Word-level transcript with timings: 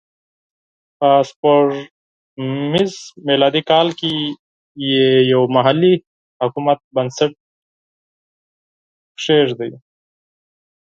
په 0.99 1.09
سپوږمیز 1.29 2.93
میلادي 3.27 3.61
کال 3.71 3.87
کې 3.99 4.11
یې 4.89 5.07
یو 5.31 5.41
محلي 5.55 5.93
حکومت 6.41 6.79
بنسټ 6.95 7.33
کېښود. 9.21 9.73